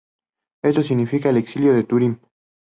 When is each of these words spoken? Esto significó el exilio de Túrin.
Esto 0.63 0.81
significó 0.81 1.29
el 1.29 1.37
exilio 1.37 1.73
de 1.73 1.83
Túrin. 1.83 2.19